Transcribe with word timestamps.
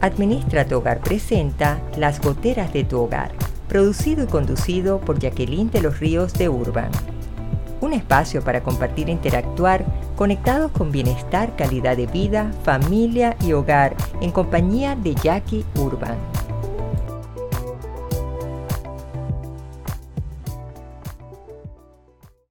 Administra 0.00 0.64
tu 0.64 0.76
hogar 0.76 1.00
presenta 1.00 1.82
Las 1.96 2.20
goteras 2.20 2.72
de 2.72 2.84
tu 2.84 3.00
hogar, 3.00 3.32
producido 3.66 4.22
y 4.22 4.26
conducido 4.28 5.00
por 5.00 5.18
Jacqueline 5.18 5.72
de 5.72 5.82
los 5.82 5.98
Ríos 5.98 6.34
de 6.34 6.48
Urban. 6.48 6.92
Un 7.80 7.92
espacio 7.92 8.44
para 8.44 8.62
compartir 8.62 9.08
e 9.08 9.12
interactuar 9.12 9.84
conectados 10.14 10.70
con 10.70 10.92
bienestar, 10.92 11.56
calidad 11.56 11.96
de 11.96 12.06
vida, 12.06 12.52
familia 12.62 13.36
y 13.44 13.54
hogar 13.54 13.96
en 14.20 14.30
compañía 14.30 14.94
de 14.94 15.16
Jackie 15.16 15.64
Urban. 15.74 16.16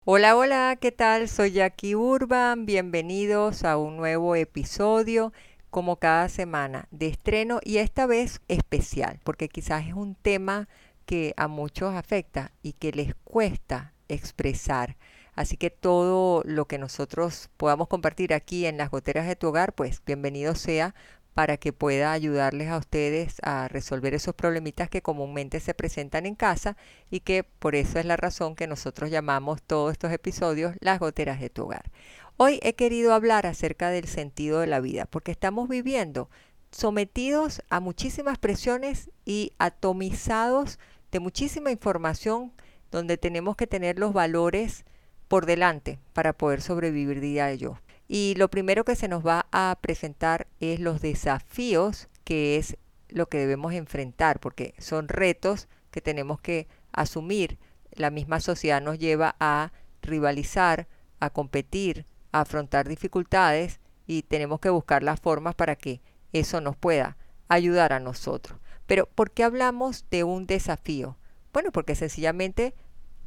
Hola, 0.04 0.36
hola, 0.36 0.78
¿qué 0.82 0.92
tal? 0.92 1.30
Soy 1.30 1.52
Jackie 1.52 1.96
Urban, 1.96 2.66
bienvenidos 2.66 3.64
a 3.64 3.78
un 3.78 3.96
nuevo 3.96 4.36
episodio 4.36 5.32
como 5.70 5.98
cada 5.98 6.30
semana 6.30 6.88
de 6.92 7.08
estreno 7.08 7.60
y 7.64 7.78
esta 7.78 8.06
vez 8.06 8.42
especial, 8.48 9.20
porque 9.24 9.50
quizás 9.50 9.88
es 9.88 9.94
un 9.94 10.16
tema 10.16 10.68
que 11.06 11.34
a 11.38 11.48
muchos 11.48 11.96
afecta 11.96 12.52
y 12.62 12.74
que 12.74 12.92
les 12.92 13.16
cuesta 13.24 13.94
expresar. 14.08 14.98
Así 15.36 15.56
que 15.56 15.70
todo 15.70 16.42
lo 16.46 16.66
que 16.66 16.80
nosotros 16.80 17.50
podamos 17.58 17.88
compartir 17.88 18.34
aquí 18.34 18.66
en 18.66 18.78
las 18.78 18.90
goteras 18.90 19.28
de 19.28 19.36
tu 19.36 19.48
hogar, 19.48 19.74
pues 19.74 20.02
bienvenido 20.04 20.56
sea 20.56 20.96
para 21.38 21.58
que 21.58 21.72
pueda 21.72 22.14
ayudarles 22.14 22.70
a 22.70 22.78
ustedes 22.78 23.36
a 23.44 23.68
resolver 23.68 24.16
esos 24.16 24.34
problemitas 24.34 24.90
que 24.90 25.04
comúnmente 25.04 25.60
se 25.60 25.76
presentan 25.76 26.26
en 26.26 26.34
casa 26.34 26.76
y 27.12 27.20
que 27.20 27.44
por 27.44 27.76
eso 27.76 28.00
es 28.00 28.06
la 28.06 28.18
razón 28.18 28.56
que 28.56 28.66
nosotros 28.66 29.12
llamamos 29.12 29.62
todos 29.62 29.92
estos 29.92 30.12
episodios 30.12 30.74
las 30.80 30.98
goteras 30.98 31.40
de 31.40 31.52
tu 31.52 31.66
hogar. 31.66 31.92
Hoy 32.40 32.60
he 32.62 32.76
querido 32.76 33.16
hablar 33.16 33.48
acerca 33.48 33.90
del 33.90 34.08
sentido 34.08 34.60
de 34.60 34.68
la 34.68 34.80
vida, 34.80 35.08
porque 35.08 35.32
estamos 35.32 35.68
viviendo 35.68 36.30
sometidos 36.70 37.64
a 37.72 37.80
muchísimas 37.80 38.38
presiones 38.38 39.10
y 39.26 39.54
atomizados 39.58 40.78
de 41.12 41.20
muchísima 41.20 41.72
información 41.72 42.54
donde 42.92 43.18
tenemos 43.18 43.56
que 43.56 43.66
tener 43.66 43.98
los 43.98 44.14
valores 44.14 44.86
por 45.28 45.48
delante 45.48 45.98
para 46.14 46.32
poder 46.32 46.62
sobrevivir 46.62 47.22
día 47.22 47.52
a. 47.52 47.82
Y 48.08 48.36
lo 48.38 48.52
primero 48.52 48.86
que 48.86 48.96
se 48.96 49.08
nos 49.08 49.26
va 49.26 49.48
a 49.52 49.76
presentar 49.82 50.46
es 50.60 50.80
los 50.80 51.02
desafíos, 51.02 52.08
que 52.24 52.58
es 52.58 52.78
lo 53.10 53.30
que 53.30 53.40
debemos 53.40 53.74
enfrentar, 53.74 54.40
porque 54.40 54.76
son 54.78 55.08
retos 55.08 55.68
que 55.90 56.02
tenemos 56.02 56.40
que 56.40 56.68
asumir. 56.92 57.58
La 57.94 58.12
misma 58.12 58.42
sociedad 58.42 58.80
nos 58.80 59.00
lleva 59.00 59.36
a 59.40 59.72
rivalizar, 60.04 60.88
a 61.20 61.32
competir, 61.32 62.06
afrontar 62.42 62.88
dificultades 62.88 63.80
y 64.06 64.24
tenemos 64.24 64.60
que 64.60 64.70
buscar 64.70 65.04
las 65.04 65.20
formas 65.20 65.56
para 65.56 65.76
que 65.76 66.02
eso 66.34 66.62
nos 66.62 66.76
pueda 66.76 67.18
ayudar 67.48 67.94
a 67.94 68.00
nosotros. 68.00 68.60
Pero 68.86 69.06
¿por 69.08 69.32
qué 69.32 69.44
hablamos 69.44 70.06
de 70.10 70.24
un 70.24 70.48
desafío? 70.48 71.18
Bueno, 71.54 71.72
porque 71.72 71.96
sencillamente 71.96 72.74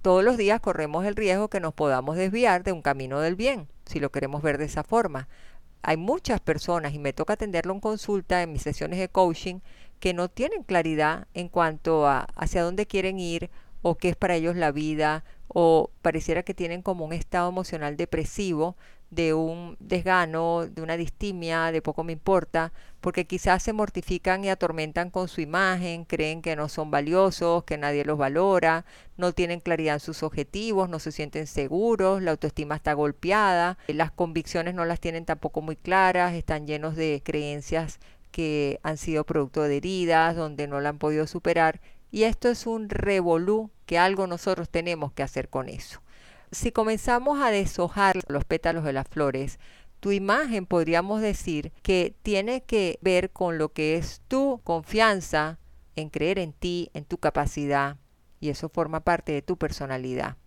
todos 0.03 0.25
los 0.25 0.37
días 0.37 0.61
corremos 0.61 1.05
el 1.05 1.17
riesgo 1.17 1.49
que 1.49 1.61
nos 1.61 1.75
podamos 1.75 2.17
desviar 2.17 2.63
de 2.65 2.73
un 2.73 2.81
camino 2.81 3.21
del 3.21 3.37
bien, 3.37 3.69
si 3.85 4.01
lo 4.01 4.11
queremos 4.11 4.43
ver 4.43 4.57
de 4.57 4.65
esa 4.65 4.83
forma. 4.83 5.29
Hay 5.83 5.97
muchas 5.97 6.41
personas, 6.41 6.95
y 6.95 6.99
me 6.99 7.13
toca 7.13 7.35
atenderlo 7.35 7.75
en 7.75 7.81
consulta 7.81 8.43
en 8.43 8.53
mis 8.53 8.63
sesiones 8.63 8.99
de 8.99 9.09
coaching, 9.09 9.61
que 9.99 10.15
no 10.15 10.29
tienen 10.29 10.63
claridad 10.63 11.27
en 11.35 11.49
cuanto 11.49 12.07
a 12.07 12.21
hacia 12.35 12.63
dónde 12.63 12.87
quieren 12.87 13.19
ir 13.19 13.51
o 13.83 13.97
qué 13.97 14.11
es 14.11 14.17
para 14.17 14.37
ellos 14.37 14.57
la 14.57 14.73
vida 14.73 15.25
o 15.49 15.91
pareciera 16.01 16.43
que 16.43 16.55
tienen 16.55 16.83
como 16.83 17.05
un 17.05 17.13
estado 17.13 17.49
emocional 17.49 17.97
depresivo, 17.97 18.77
de 19.11 19.35
un 19.35 19.77
desgano, 19.81 20.67
de 20.67 20.83
una 20.83 20.97
distimia, 20.97 21.73
de 21.73 21.83
poco 21.83 22.05
me 22.05 22.13
importa, 22.13 22.73
porque 23.01 23.27
quizás 23.27 23.63
se 23.63 23.73
mortifican 23.73 24.45
y 24.45 24.51
atormentan 24.51 25.11
con 25.11 25.29
su 25.29 25.41
imagen, 25.41 26.05
creen 26.05 26.43
que 26.43 26.57
no 26.57 26.69
son 26.69 26.91
valiosos, 26.91 27.65
que 27.65 27.77
nadie 27.77 28.05
los 28.05 28.19
valora, 28.19 28.85
no 29.17 29.33
tienen 29.33 29.61
claridad 29.61 29.95
en 29.95 30.01
sus 30.01 30.23
objetivos, 30.23 30.89
no 30.89 30.99
se 30.99 31.13
sienten 31.13 31.47
seguros, 31.47 32.23
la 32.23 32.31
autoestima 32.33 32.77
está 32.77 32.93
golpeada, 32.93 33.79
las 33.89 34.13
convicciones 34.13 34.75
no 34.75 34.85
las 34.85 35.01
tienen 35.01 35.25
tampoco 35.25 35.61
muy 35.61 35.77
claras, 35.77 36.35
están 36.35 36.67
llenos 36.67 36.95
de 36.97 37.21
creencias 37.25 37.99
que 38.31 38.79
han 38.85 38.97
sido 38.97 39.25
producto 39.25 39.63
de 39.63 39.79
heridas, 39.79 40.37
donde 40.37 40.69
no 40.69 40.81
la 40.81 40.91
han 40.91 40.99
podido 40.99 41.27
superar 41.27 41.81
y 42.11 42.25
esto 42.25 42.49
es 42.49 42.67
un 42.67 42.89
revolú 42.89 43.71
que 43.87 43.99
algo 43.99 44.27
nosotros 44.27 44.69
tenemos 44.69 45.13
que 45.13 45.23
hacer 45.23 45.49
con 45.49 45.69
eso. 45.69 46.01
Si 46.53 46.73
comenzamos 46.73 47.41
a 47.41 47.53
deshojar 47.53 48.19
los 48.27 48.45
pétalos 48.45 48.83
de 48.83 48.93
las 48.93 49.07
flores, 49.07 49.61
tu 50.01 50.11
imagen 50.11 50.67
podríamos 50.67 51.21
decir 51.21 51.73
que 51.83 52.17
tiene 52.23 52.63
que 52.63 52.99
ver 53.03 53.31
con 53.31 53.57
lo 53.57 53.73
que 53.73 53.97
es 53.97 54.21
tu 54.27 54.61
confianza 54.65 55.61
en 55.95 56.11
creer 56.11 56.41
en 56.41 56.53
ti, 56.53 56.91
en 56.93 57.05
tu 57.05 57.19
capacidad, 57.19 57.99
y 58.41 58.49
eso 58.49 58.69
forma 58.69 59.01
parte 59.01 59.31
de 59.31 59.43
tu 59.43 59.59
personalidad. 59.59 60.39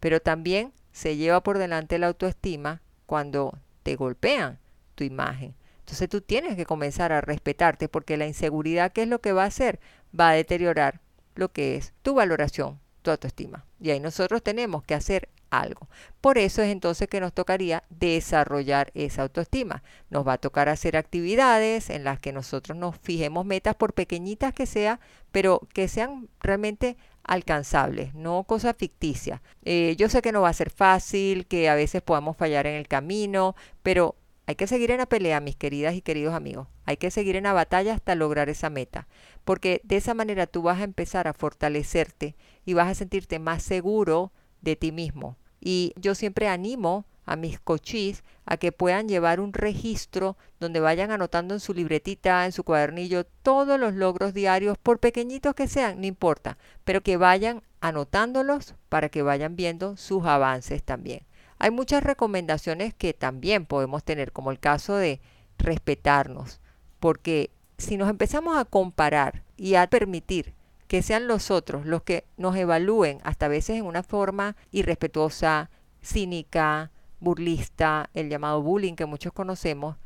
Pero 0.00 0.20
también 0.20 0.72
se 0.90 1.16
lleva 1.16 1.44
por 1.44 1.58
delante 1.58 1.98
la 1.98 2.08
autoestima 2.08 2.82
cuando 3.06 3.56
te 3.84 3.94
golpean 3.94 4.58
tu 4.96 5.04
imagen. 5.04 5.54
Entonces 5.80 6.08
tú 6.08 6.22
tienes 6.22 6.56
que 6.56 6.66
comenzar 6.66 7.12
a 7.12 7.20
respetarte 7.20 7.88
porque 7.88 8.16
la 8.16 8.26
inseguridad, 8.26 8.92
¿qué 8.92 9.02
es 9.02 9.08
lo 9.08 9.20
que 9.20 9.32
va 9.32 9.44
a 9.44 9.46
hacer? 9.46 9.78
Va 10.18 10.30
a 10.30 10.34
deteriorar 10.34 11.00
lo 11.36 11.52
que 11.52 11.76
es 11.76 11.92
tu 12.02 12.14
valoración, 12.14 12.80
tu 13.02 13.12
autoestima. 13.12 13.64
Y 13.80 13.90
ahí 13.90 14.00
nosotros 14.00 14.42
tenemos 14.42 14.82
que 14.82 14.94
hacer 14.94 15.28
algo. 15.52 15.88
Por 16.20 16.38
eso 16.38 16.62
es 16.62 16.70
entonces 16.70 17.08
que 17.08 17.20
nos 17.20 17.32
tocaría 17.32 17.84
desarrollar 17.90 18.90
esa 18.94 19.22
autoestima. 19.22 19.82
Nos 20.10 20.26
va 20.26 20.34
a 20.34 20.38
tocar 20.38 20.68
hacer 20.68 20.96
actividades 20.96 21.90
en 21.90 22.04
las 22.04 22.18
que 22.18 22.32
nosotros 22.32 22.76
nos 22.76 22.96
fijemos 22.98 23.44
metas 23.44 23.74
por 23.74 23.92
pequeñitas 23.92 24.54
que 24.54 24.66
sean, 24.66 24.98
pero 25.30 25.60
que 25.74 25.88
sean 25.88 26.28
realmente 26.40 26.96
alcanzables, 27.22 28.14
no 28.14 28.44
cosas 28.44 28.74
ficticias. 28.76 29.40
Eh, 29.64 29.94
yo 29.96 30.08
sé 30.08 30.22
que 30.22 30.32
no 30.32 30.40
va 30.42 30.48
a 30.48 30.54
ser 30.54 30.70
fácil, 30.70 31.46
que 31.46 31.68
a 31.68 31.74
veces 31.74 32.02
podamos 32.02 32.36
fallar 32.36 32.66
en 32.66 32.74
el 32.74 32.88
camino, 32.88 33.54
pero 33.82 34.16
hay 34.46 34.56
que 34.56 34.66
seguir 34.66 34.90
en 34.90 34.98
la 34.98 35.06
pelea, 35.06 35.40
mis 35.40 35.56
queridas 35.56 35.94
y 35.94 36.02
queridos 36.02 36.34
amigos. 36.34 36.66
Hay 36.84 36.96
que 36.96 37.10
seguir 37.10 37.36
en 37.36 37.44
la 37.44 37.52
batalla 37.52 37.94
hasta 37.94 38.14
lograr 38.14 38.48
esa 38.48 38.70
meta. 38.70 39.06
Porque 39.44 39.80
de 39.84 39.96
esa 39.96 40.14
manera 40.14 40.46
tú 40.46 40.62
vas 40.62 40.80
a 40.80 40.84
empezar 40.84 41.28
a 41.28 41.32
fortalecerte 41.32 42.34
y 42.64 42.74
vas 42.74 42.88
a 42.88 42.94
sentirte 42.94 43.38
más 43.38 43.62
seguro 43.62 44.32
de 44.60 44.76
ti 44.76 44.90
mismo. 44.92 45.36
Y 45.64 45.92
yo 45.96 46.16
siempre 46.16 46.48
animo 46.48 47.06
a 47.24 47.36
mis 47.36 47.60
cochis 47.60 48.24
a 48.44 48.56
que 48.56 48.72
puedan 48.72 49.08
llevar 49.08 49.38
un 49.38 49.52
registro 49.52 50.36
donde 50.58 50.80
vayan 50.80 51.12
anotando 51.12 51.54
en 51.54 51.60
su 51.60 51.72
libretita, 51.72 52.44
en 52.44 52.50
su 52.50 52.64
cuadernillo, 52.64 53.24
todos 53.42 53.78
los 53.78 53.94
logros 53.94 54.34
diarios, 54.34 54.76
por 54.76 54.98
pequeñitos 54.98 55.54
que 55.54 55.68
sean, 55.68 56.00
no 56.00 56.06
importa, 56.06 56.58
pero 56.82 57.02
que 57.02 57.16
vayan 57.16 57.62
anotándolos 57.80 58.74
para 58.88 59.08
que 59.08 59.22
vayan 59.22 59.54
viendo 59.54 59.96
sus 59.96 60.24
avances 60.24 60.82
también. 60.82 61.20
Hay 61.60 61.70
muchas 61.70 62.02
recomendaciones 62.02 62.92
que 62.92 63.14
también 63.14 63.66
podemos 63.66 64.02
tener, 64.02 64.32
como 64.32 64.50
el 64.50 64.58
caso 64.58 64.96
de 64.96 65.20
respetarnos, 65.58 66.60
porque 66.98 67.50
si 67.78 67.96
nos 67.96 68.10
empezamos 68.10 68.56
a 68.56 68.64
comparar 68.64 69.44
y 69.56 69.76
a 69.76 69.86
permitir 69.86 70.54
que 70.92 71.00
sean 71.00 71.26
los 71.26 71.50
otros 71.50 71.86
los 71.86 72.02
que 72.02 72.26
nos 72.36 72.54
evalúen, 72.54 73.18
hasta 73.24 73.46
a 73.46 73.48
veces 73.48 73.78
en 73.78 73.86
una 73.86 74.02
forma 74.02 74.56
irrespetuosa, 74.72 75.70
cínica, 76.02 76.90
burlista, 77.18 78.10
el 78.12 78.28
llamado 78.28 78.60
bullying 78.60 78.92
que 78.92 79.06
muchos 79.06 79.32
conocemos, 79.32 79.96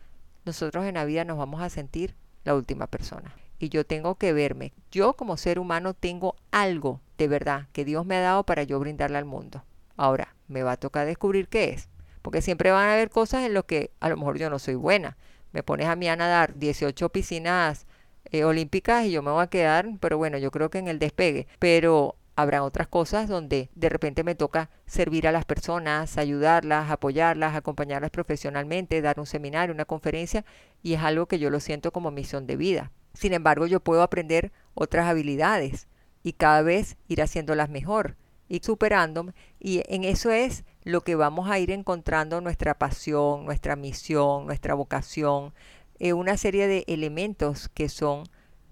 nosotros 0.45 0.85
en 0.85 0.95
la 0.95 1.05
vida 1.05 1.25
nos 1.25 1.39
vamos 1.39 1.61
a 1.61 1.71
sentir 1.71 2.15
la 2.45 2.55
última 2.55 2.87
persona. 2.87 3.35
Y 3.59 3.69
yo 3.69 3.85
tengo 3.85 4.15
que 4.15 4.33
verme, 4.33 4.75
yo 4.93 5.15
como 5.15 5.37
ser 5.37 5.59
humano 5.59 5.93
tengo 5.93 6.37
algo 6.53 7.01
de 7.19 7.27
verdad 7.27 7.67
que 7.73 7.85
Dios 7.85 8.07
me 8.07 8.15
ha 8.15 8.21
dado 8.21 8.45
para 8.45 8.63
yo 8.63 8.79
brindarle 8.79 9.19
al 9.19 9.25
mundo. 9.25 9.65
Ahora, 9.97 10.37
me 10.47 10.63
va 10.63 10.71
a 10.71 10.77
tocar 10.77 11.05
descubrir 11.05 11.49
qué 11.49 11.71
es. 11.71 11.89
Porque 12.23 12.43
siempre 12.43 12.71
van 12.71 12.89
a 12.89 12.93
haber 12.93 13.11
cosas 13.11 13.45
en 13.45 13.55
las 13.55 13.65
que 13.65 13.91
a 13.99 14.09
lo 14.09 14.17
mejor 14.17 14.39
yo 14.39 14.51
no 14.51 14.61
soy 14.61 14.77
buena. 14.77 15.17
Me 15.51 15.65
pones 15.65 15.89
a 15.89 15.97
mí 15.97 16.07
a 16.07 16.15
nadar 16.15 16.57
18 16.57 17.09
piscinas 17.09 17.86
eh, 18.31 18.45
olímpicas 18.45 19.05
y 19.05 19.13
yo 19.13 19.23
me 19.23 19.31
voy 19.31 19.43
a 19.43 19.49
quedar, 19.49 19.89
pero 20.01 20.19
bueno, 20.19 20.39
yo 20.39 20.51
creo 20.51 20.71
que 20.71 20.79
en 20.79 20.89
el 20.89 20.99
despegue. 20.99 21.47
Pero 21.59 22.17
habrá 22.37 22.63
otras 22.63 22.87
cosas 22.87 23.29
donde 23.29 23.71
de 23.75 23.89
repente 23.89 24.23
me 24.23 24.35
toca 24.35 24.71
servir 24.87 25.27
a 25.27 25.33
las 25.33 25.45
personas, 25.45 26.19
ayudarlas, 26.19 26.91
apoyarlas, 26.91 27.57
acompañarlas 27.57 28.11
profesionalmente, 28.11 29.01
dar 29.01 29.19
un 29.19 29.27
seminario, 29.27 29.75
una 29.75 29.87
conferencia, 29.87 30.45
y 30.83 30.95
es 30.95 31.01
algo 31.01 31.27
que 31.27 31.39
yo 31.39 31.51
lo 31.51 31.61
siento 31.61 31.93
como 31.93 32.11
misión 32.11 32.47
de 32.47 32.57
vida. 32.57 32.93
Sin 33.15 33.33
embargo, 33.33 33.67
yo 33.67 33.81
puedo 33.81 34.03
aprender 34.03 34.53
otras 34.75 35.07
habilidades 35.07 35.89
y 36.23 36.35
cada 36.35 36.61
vez 36.61 36.99
ir 37.09 37.23
haciéndolas 37.23 37.71
mejor 37.71 38.17
y 38.49 38.61
superándome. 38.61 39.33
Y 39.59 39.83
en 39.87 40.05
eso 40.05 40.31
es 40.31 40.65
lo 40.85 41.01
que 41.01 41.15
vamos 41.15 41.51
a 41.51 41.59
ir 41.59 41.71
encontrando 41.71 42.41
nuestra 42.41 42.79
pasión, 42.79 43.45
nuestra 43.45 43.75
misión, 43.75 44.47
nuestra 44.47 44.75
vocación, 44.75 45.55
eh, 45.99 46.13
una 46.13 46.37
serie 46.37 46.67
de 46.67 46.85
elementos 46.87 47.69
que 47.69 47.89
son 47.89 48.25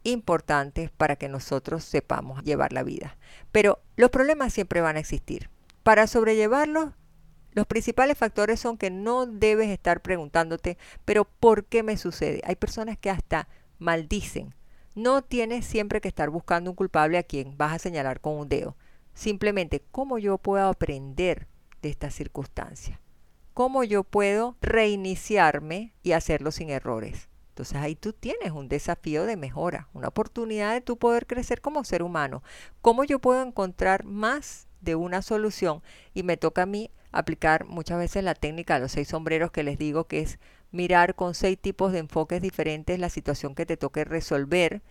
importantes 0.04 0.90
para 0.90 1.16
que 1.16 1.28
nosotros 1.28 1.84
sepamos 1.84 2.42
llevar 2.44 2.72
la 2.72 2.82
vida. 2.82 3.16
Pero 3.52 3.80
los 3.96 4.10
problemas 4.10 4.52
siempre 4.52 4.80
van 4.80 4.96
a 4.96 5.00
existir. 5.00 5.50
Para 5.82 6.06
sobrellevarlos, 6.06 6.90
los 7.52 7.66
principales 7.66 8.18
factores 8.18 8.60
son 8.60 8.76
que 8.76 8.90
no 8.90 9.26
debes 9.26 9.68
estar 9.68 10.02
preguntándote, 10.02 10.76
pero 11.04 11.24
¿por 11.24 11.64
qué 11.64 11.82
me 11.82 11.96
sucede? 11.96 12.40
Hay 12.44 12.56
personas 12.56 12.98
que 12.98 13.10
hasta 13.10 13.48
maldicen. 13.78 14.54
No 14.94 15.22
tienes 15.22 15.64
siempre 15.64 16.00
que 16.00 16.08
estar 16.08 16.30
buscando 16.30 16.70
un 16.70 16.76
culpable 16.76 17.18
a 17.18 17.22
quien 17.22 17.56
vas 17.56 17.72
a 17.72 17.78
señalar 17.78 18.20
con 18.20 18.34
un 18.34 18.48
dedo. 18.48 18.76
Simplemente, 19.14 19.82
¿cómo 19.90 20.18
yo 20.18 20.38
puedo 20.38 20.66
aprender 20.66 21.46
de 21.80 21.90
esta 21.90 22.10
circunstancia? 22.10 23.00
¿Cómo 23.54 23.84
yo 23.84 24.02
puedo 24.02 24.56
reiniciarme 24.62 25.94
y 26.02 26.10
hacerlo 26.10 26.50
sin 26.50 26.70
errores? 26.70 27.28
Entonces 27.50 27.76
ahí 27.76 27.94
tú 27.94 28.12
tienes 28.12 28.50
un 28.50 28.68
desafío 28.68 29.26
de 29.26 29.36
mejora, 29.36 29.88
una 29.92 30.08
oportunidad 30.08 30.72
de 30.72 30.80
tu 30.80 30.98
poder 30.98 31.28
crecer 31.28 31.60
como 31.60 31.84
ser 31.84 32.02
humano. 32.02 32.42
¿Cómo 32.82 33.04
yo 33.04 33.20
puedo 33.20 33.40
encontrar 33.42 34.04
más 34.04 34.66
de 34.80 34.96
una 34.96 35.22
solución? 35.22 35.84
Y 36.14 36.24
me 36.24 36.36
toca 36.36 36.62
a 36.62 36.66
mí 36.66 36.90
aplicar 37.12 37.64
muchas 37.64 37.98
veces 37.98 38.24
la 38.24 38.34
técnica 38.34 38.74
de 38.74 38.80
los 38.80 38.90
seis 38.90 39.06
sombreros 39.06 39.52
que 39.52 39.62
les 39.62 39.78
digo 39.78 40.08
que 40.08 40.18
es 40.18 40.40
mirar 40.72 41.14
con 41.14 41.36
seis 41.36 41.56
tipos 41.56 41.92
de 41.92 42.00
enfoques 42.00 42.42
diferentes 42.42 42.98
la 42.98 43.08
situación 43.08 43.54
que 43.54 43.66
te 43.66 43.76
toque 43.76 44.04
resolver 44.04 44.82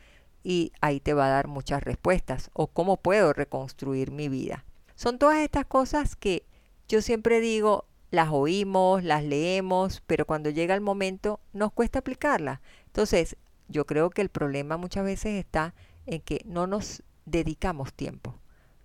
y 0.42 0.72
ahí 0.80 1.02
te 1.02 1.14
va 1.14 1.26
a 1.26 1.32
dar 1.32 1.50
muchas 1.50 1.84
respuestas 1.84 2.50
o 2.54 2.68
cómo 2.68 2.96
puedo 2.96 3.34
reconstruir 3.34 4.12
mi 4.12 4.30
vida. 4.30 4.64
Son 4.96 5.20
todas 5.20 5.40
estas 5.40 5.66
cosas 5.66 6.16
que 6.16 6.46
yo 6.88 7.02
siempre 7.02 7.42
digo, 7.42 7.88
las 8.14 8.30
oímos, 8.30 9.04
las 9.04 9.24
leemos, 9.24 10.04
pero 10.06 10.28
cuando 10.28 10.52
llega 10.52 10.76
el 10.76 10.82
momento 10.82 11.40
nos 11.52 11.74
cuesta 11.74 11.98
aplicarlas. 11.98 12.60
Entonces, 12.86 13.38
yo 13.70 13.88
creo 13.88 14.12
que 14.12 14.22
el 14.22 14.30
problema 14.30 14.78
muchas 14.78 15.04
veces 15.04 15.34
está 15.44 15.74
en 16.06 16.22
que 16.22 16.44
no 16.46 16.68
nos 16.68 17.02
dedicamos 17.26 17.92
tiempo, 17.92 18.36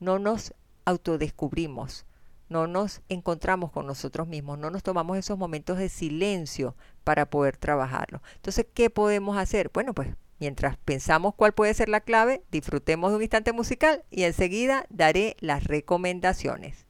no 0.00 0.19
nos 0.19 0.54
autodescubrimos, 0.86 2.06
no 2.48 2.66
nos 2.69 3.02
encontramos 3.10 3.70
con 3.70 3.86
nosotros 3.86 4.26
mismos, 4.26 4.58
no 4.58 4.70
nos 4.70 4.82
tomamos 4.82 5.19
esos 5.19 5.36
momentos 5.36 5.76
de 5.76 5.90
silencio 5.90 6.75
para 7.04 7.28
poder 7.28 7.58
trabajarlo. 7.58 8.22
Entonces, 8.36 8.64
¿qué 8.72 8.88
podemos 8.88 9.36
hacer? 9.36 9.70
Bueno, 9.75 9.92
pues 9.92 10.08
mientras 10.40 10.78
pensamos 10.78 11.34
cuál 11.34 11.52
puede 11.52 11.75
ser 11.75 11.90
la 11.90 12.00
clave, 12.00 12.42
disfrutemos 12.50 13.10
de 13.10 13.16
un 13.16 13.22
instante 13.22 13.52
musical 13.52 14.04
y 14.10 14.22
enseguida 14.22 14.86
daré 14.88 15.36
las 15.40 15.64
recomendaciones. 15.64 16.88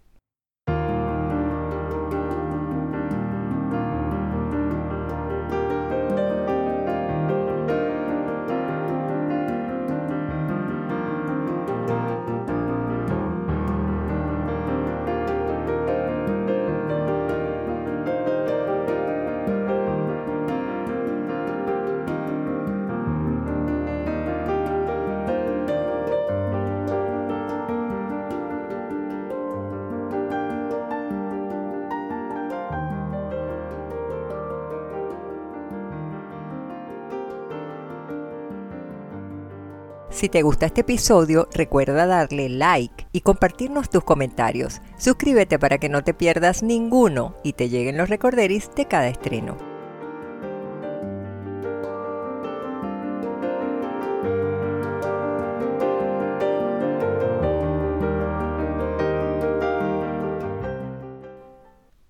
Si 40.18 40.28
te 40.28 40.42
gusta 40.42 40.66
este 40.66 40.80
episodio, 40.80 41.48
recuerda 41.54 42.04
darle 42.04 42.48
like 42.48 43.06
y 43.12 43.20
compartirnos 43.20 43.88
tus 43.88 44.02
comentarios. 44.02 44.80
Suscríbete 44.96 45.60
para 45.60 45.78
que 45.78 45.88
no 45.88 46.02
te 46.02 46.12
pierdas 46.12 46.64
ninguno 46.64 47.36
y 47.44 47.52
te 47.52 47.68
lleguen 47.68 47.96
los 47.96 48.08
recorderis 48.08 48.68
de 48.74 48.86
cada 48.86 49.06
estreno. 49.06 49.56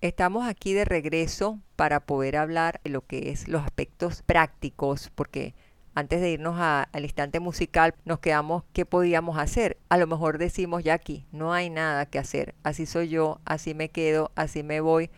Estamos 0.01 0.47
aquí 0.47 0.73
de 0.73 0.85
regreso 0.85 1.59
para 1.75 1.99
poder 1.99 2.37
hablar 2.37 2.81
de 2.83 2.89
lo 2.89 3.05
que 3.05 3.29
es 3.29 3.47
los 3.47 3.61
aspectos 3.61 4.23
prácticos, 4.23 5.11
porque 5.13 5.53
antes 5.95 6.21
de 6.21 6.31
irnos 6.31 6.55
al 6.59 7.03
instante 7.03 7.39
musical, 7.39 7.93
nos 8.05 8.19
quedamos, 8.19 8.63
¿qué 8.73 8.85
podíamos 8.85 9.37
hacer? 9.37 9.77
A 9.89 9.97
lo 9.97 10.07
mejor 10.07 10.37
decimos 10.37 10.83
ya 10.83 10.93
aquí, 10.93 11.25
no 11.31 11.53
hay 11.53 11.69
nada 11.69 12.05
que 12.05 12.19
hacer, 12.19 12.55
así 12.63 12.85
soy 12.85 13.09
yo, 13.09 13.39
así 13.45 13.73
me 13.73 13.89
quedo, 13.89 14.31
así 14.35 14.63
me 14.63 14.81
voy. 14.81 15.09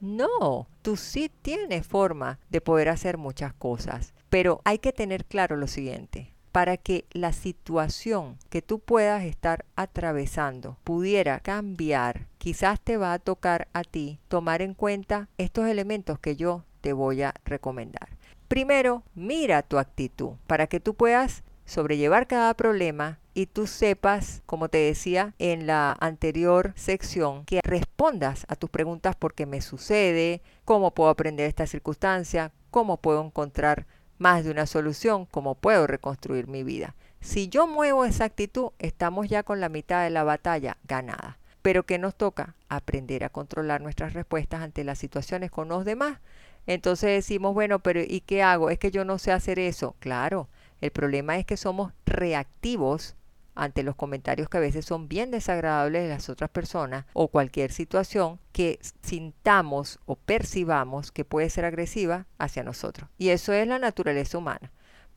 No, 0.00 0.66
tú 0.80 0.96
sí 0.96 1.30
tienes 1.42 1.86
forma 1.86 2.38
de 2.48 2.60
poder 2.60 2.88
hacer 2.88 3.18
muchas 3.18 3.52
cosas, 3.52 4.14
pero 4.30 4.62
hay 4.64 4.78
que 4.78 4.92
tener 4.92 5.26
claro 5.26 5.56
lo 5.56 5.66
siguiente. 5.66 6.32
Para 6.52 6.76
que 6.78 7.04
la 7.12 7.32
situación 7.32 8.36
que 8.48 8.60
tú 8.60 8.80
puedas 8.80 9.22
estar 9.22 9.66
atravesando 9.76 10.78
pudiera 10.82 11.38
cambiar, 11.40 12.26
quizás 12.38 12.80
te 12.80 12.96
va 12.96 13.12
a 13.12 13.20
tocar 13.20 13.68
a 13.72 13.84
ti 13.84 14.18
tomar 14.26 14.62
en 14.62 14.74
cuenta 14.74 15.28
estos 15.38 15.68
elementos 15.68 16.18
que 16.18 16.34
yo 16.34 16.64
te 16.80 16.92
voy 16.92 17.22
a 17.22 17.34
recomendar. 17.44 18.09
Primero, 18.50 19.04
mira 19.14 19.62
tu 19.62 19.78
actitud 19.78 20.32
para 20.48 20.66
que 20.66 20.80
tú 20.80 20.94
puedas 20.94 21.44
sobrellevar 21.66 22.26
cada 22.26 22.52
problema 22.54 23.20
y 23.32 23.46
tú 23.46 23.68
sepas, 23.68 24.42
como 24.44 24.68
te 24.68 24.78
decía 24.78 25.34
en 25.38 25.68
la 25.68 25.96
anterior 26.00 26.72
sección, 26.74 27.44
que 27.44 27.60
respondas 27.62 28.46
a 28.48 28.56
tus 28.56 28.68
preguntas 28.68 29.14
por 29.14 29.34
qué 29.34 29.46
me 29.46 29.60
sucede, 29.60 30.42
cómo 30.64 30.90
puedo 30.90 31.10
aprender 31.10 31.46
esta 31.46 31.68
circunstancia, 31.68 32.50
cómo 32.72 32.96
puedo 32.96 33.24
encontrar 33.24 33.86
más 34.18 34.42
de 34.42 34.50
una 34.50 34.66
solución, 34.66 35.26
cómo 35.26 35.54
puedo 35.54 35.86
reconstruir 35.86 36.48
mi 36.48 36.64
vida. 36.64 36.96
Si 37.20 37.48
yo 37.48 37.68
muevo 37.68 38.04
esa 38.04 38.24
actitud, 38.24 38.72
estamos 38.80 39.28
ya 39.28 39.44
con 39.44 39.60
la 39.60 39.68
mitad 39.68 40.02
de 40.02 40.10
la 40.10 40.24
batalla 40.24 40.76
ganada. 40.88 41.38
Pero 41.62 41.84
¿qué 41.86 41.98
nos 41.98 42.16
toca? 42.16 42.56
Aprender 42.68 43.22
a 43.22 43.28
controlar 43.28 43.80
nuestras 43.80 44.12
respuestas 44.12 44.62
ante 44.62 44.82
las 44.82 44.98
situaciones 44.98 45.52
con 45.52 45.68
los 45.68 45.84
demás 45.84 46.18
entonces 46.72 47.10
decimos, 47.10 47.52
bueno, 47.52 47.80
pero 47.80 48.00
¿y 48.00 48.20
qué 48.20 48.44
hago? 48.44 48.70
Es 48.70 48.78
que 48.78 48.92
yo 48.92 49.04
no 49.04 49.18
sé 49.18 49.32
hacer 49.32 49.58
eso. 49.58 49.96
Claro, 49.98 50.48
el 50.80 50.92
problema 50.92 51.36
es 51.36 51.44
que 51.44 51.56
somos 51.56 51.92
reactivos 52.06 53.16
ante 53.56 53.82
los 53.82 53.96
comentarios 53.96 54.48
que 54.48 54.58
a 54.58 54.60
veces 54.60 54.84
son 54.84 55.08
bien 55.08 55.32
desagradables 55.32 56.04
de 56.04 56.08
las 56.08 56.28
otras 56.28 56.48
personas 56.48 57.06
o 57.12 57.26
cualquier 57.26 57.72
situación 57.72 58.38
que 58.52 58.78
sintamos 59.02 59.98
o 60.06 60.14
percibamos 60.14 61.10
que 61.10 61.24
puede 61.24 61.50
ser 61.50 61.64
agresiva 61.64 62.26
hacia 62.38 62.62
nosotros. 62.62 63.10
Y 63.18 63.30
eso 63.30 63.52
es 63.52 63.66
la 63.66 63.80
naturaleza 63.80 64.38
humana 64.38 64.70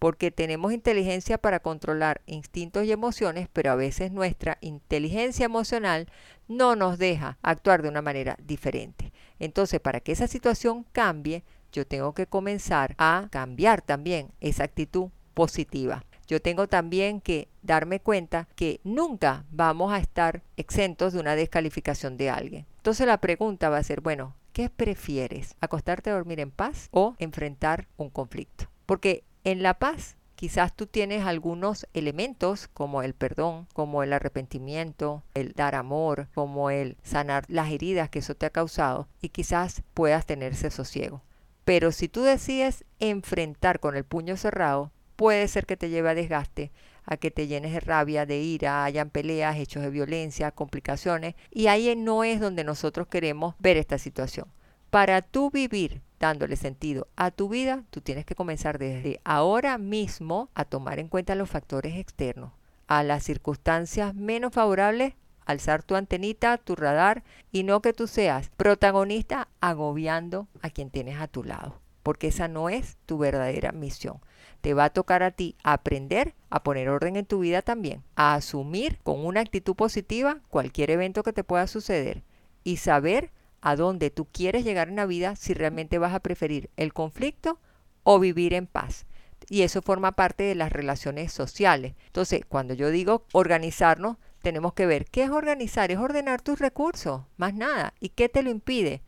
porque 0.03 0.31
tenemos 0.31 0.73
inteligencia 0.73 1.38
para 1.38 1.61
controlar 1.61 2.19
instintos 2.25 2.83
y 2.83 2.91
emociones, 2.91 3.48
pero 3.53 3.72
a 3.72 3.75
veces 3.75 4.12
nuestra 4.12 4.57
inteligencia 4.60 5.45
emocional 5.45 6.10
no 6.50 6.75
nos 6.75 6.98
deja 6.98 7.38
actuar 7.41 7.81
de 7.81 7.88
una 7.88 8.01
manera 8.01 8.36
diferente. 8.43 9.12
Entonces, 9.43 9.81
para 9.81 10.00
que 10.00 10.13
esa 10.13 10.27
situación 10.27 10.85
cambie, 10.93 11.43
yo 11.73 11.85
tengo 11.85 12.13
que 12.13 12.27
comenzar 12.27 12.95
a 12.97 13.27
cambiar 13.29 13.81
también 13.81 14.31
esa 14.39 14.63
actitud 14.63 15.09
positiva. 15.33 16.05
Yo 16.27 16.41
tengo 16.41 16.67
también 16.67 17.19
que 17.19 17.50
darme 17.62 18.00
cuenta 18.00 18.47
que 18.55 18.79
nunca 18.85 19.43
vamos 19.51 19.91
a 19.91 19.97
estar 19.97 20.43
exentos 20.55 21.12
de 21.12 21.19
una 21.19 21.35
descalificación 21.35 22.15
de 22.15 22.29
alguien. 22.29 22.65
Entonces 22.77 23.05
la 23.05 23.17
pregunta 23.17 23.69
va 23.69 23.79
a 23.79 23.83
ser, 23.83 24.00
bueno, 24.00 24.33
¿qué 24.53 24.69
prefieres? 24.69 25.55
¿Acostarte 25.59 26.09
a 26.09 26.13
dormir 26.13 26.39
en 26.39 26.51
paz 26.51 26.88
o 26.91 27.15
enfrentar 27.19 27.89
un 27.97 28.09
conflicto? 28.09 28.69
Porque 28.85 29.25
en 29.43 29.62
la 29.62 29.73
paz 29.73 30.15
quizás 30.43 30.75
tú 30.75 30.88
tienes 30.88 31.25
algunos 31.25 31.88
elementos 31.93 32.67
como 32.67 33.01
el 33.01 33.13
perdón, 33.13 33.65
como 33.71 34.03
el 34.03 34.12
arrepentimiento, 34.12 35.23
el 35.35 35.53
dar 35.53 35.73
amor, 35.73 36.27
como 36.35 36.69
el 36.69 36.97
sanar 37.01 37.45
las 37.47 37.71
heridas 37.71 38.09
que 38.09 38.19
eso 38.19 38.35
te 38.35 38.45
ha 38.45 38.50
causado 38.50 39.07
y 39.21 39.29
quizás 39.29 39.83
puedas 39.93 40.25
tener 40.25 40.51
ese 40.51 40.69
sosiego. 40.69 41.21
Pero 41.63 41.93
si 41.93 42.09
tú 42.09 42.23
decides 42.23 42.83
enfrentar 43.00 43.79
con 43.79 43.95
el 43.95 44.03
puño 44.03 44.35
cerrado, 44.35 44.91
puede 45.15 45.47
ser 45.47 45.65
que 45.65 45.77
te 45.77 45.89
lleve 45.89 46.09
a 46.09 46.13
desgaste, 46.13 46.73
a 47.05 47.15
que 47.15 47.31
te 47.31 47.47
llenes 47.47 47.71
de 47.71 47.79
rabia, 47.79 48.25
de 48.25 48.41
ira, 48.41 48.83
hayan 48.83 49.12
peleas, 49.12 49.55
hechos 49.55 49.81
de 49.81 49.91
violencia, 49.91 50.51
complicaciones, 50.51 51.35
y 51.51 51.67
ahí 51.67 51.95
no 51.95 52.25
es 52.25 52.41
donde 52.41 52.65
nosotros 52.65 53.07
queremos 53.07 53.55
ver 53.59 53.77
esta 53.77 53.97
situación. 53.97 54.47
Para 54.93 55.23
tú 55.23 55.50
vivir 55.50 56.03
dándole 56.19 56.55
sentido 56.55 57.07
a 57.15 57.31
tu 57.31 57.50
vida, 57.50 57.83
tú 57.89 58.01
tienes 58.01 58.27
que 58.27 58.35
comenzar 58.35 58.77
desde 58.77 59.19
ahora 59.23 59.79
mismo 59.79 60.51
a 60.53 60.65
tomar 60.65 61.00
en 61.00 61.07
cuenta 61.07 61.33
los 61.33 61.50
factores 61.50 61.97
externos, 61.97 62.51
a 62.85 63.01
las 63.01 63.23
circunstancias 63.23 64.13
menos 64.13 64.53
favorables, 64.53 65.15
alzar 65.47 65.81
tu 65.81 65.95
antenita, 65.95 66.59
tu 66.59 66.75
radar 66.75 67.23
y 67.51 67.63
no 67.63 67.81
que 67.81 67.91
tú 67.91 68.05
seas 68.05 68.51
protagonista 68.55 69.47
agobiando 69.62 70.47
a 70.62 70.69
quien 70.69 70.91
tienes 70.91 71.19
a 71.19 71.27
tu 71.27 71.43
lado, 71.43 71.81
porque 72.03 72.27
esa 72.27 72.47
no 72.47 72.69
es 72.69 72.97
tu 73.07 73.17
verdadera 73.17 73.71
misión. 73.71 74.19
Te 74.62 74.75
va 74.75 74.83
a 74.83 74.89
tocar 74.91 75.23
a 75.23 75.31
ti 75.31 75.55
aprender 75.63 76.35
a 76.51 76.62
poner 76.62 76.89
orden 76.89 77.15
en 77.15 77.25
tu 77.25 77.39
vida 77.39 77.63
también, 77.63 78.03
a 78.15 78.35
asumir 78.35 79.00
con 79.01 79.25
una 79.25 79.39
actitud 79.39 79.75
positiva 79.75 80.41
cualquier 80.50 80.91
evento 80.91 81.23
que 81.23 81.33
te 81.33 81.43
pueda 81.43 81.65
suceder 81.65 82.21
y 82.63 82.77
saber 82.77 83.31
a 83.65 83.77
dónde 83.77 84.12
tú 84.12 84.25
quieres 84.25 84.65
llegar 84.65 84.89
en 84.89 84.98
la 84.98 85.05
vida 85.05 85.38
si 85.38 85.53
realmente 85.53 85.98
vas 85.98 86.13
a 86.13 86.20
preferir 86.20 86.70
el 86.75 86.93
conflicto 86.93 87.60
o 88.03 88.20
vivir 88.20 88.53
en 88.53 88.67
paz. 88.67 89.05
Y 89.50 89.62
eso 89.62 89.82
forma 89.82 90.12
parte 90.12 90.43
de 90.43 90.55
las 90.55 90.72
relaciones 90.72 91.32
sociales. 91.32 91.96
Entonces, 92.08 92.41
cuando 92.46 92.74
yo 92.74 92.89
digo 92.89 93.25
organizarnos, 93.32 94.17
tenemos 94.41 94.74
que 94.74 94.86
ver 94.86 95.05
qué 95.05 95.24
es 95.24 95.29
organizar, 95.29 95.91
es 95.91 95.98
ordenar 95.98 96.41
tus 96.41 96.60
recursos, 96.60 97.22
más 97.38 97.53
nada. 97.53 97.93
¿Y 98.01 98.10
qué 98.10 98.27
te 98.27 98.43
lo 98.43 98.50
impide? 98.50 99.01